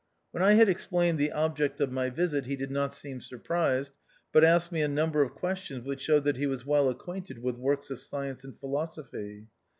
[0.31, 3.93] When I had explained the object of my visit, he did not seem sur prised,
[4.33, 7.57] but asked me a number of questions which showed that he was well acquainted with
[7.57, 9.45] works of science and philosophy.